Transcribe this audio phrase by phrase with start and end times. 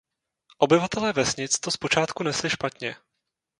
[0.57, 2.95] Obyvatelé vesnic to zpočátku nesli špatně.